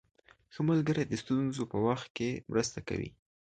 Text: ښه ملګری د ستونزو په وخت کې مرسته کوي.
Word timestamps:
ښه 0.53 0.61
ملګری 0.69 1.03
د 1.07 1.13
ستونزو 1.23 1.63
په 1.71 1.77
وخت 1.85 2.07
کې 2.17 2.29
مرسته 2.51 2.79
کوي. 2.87 3.09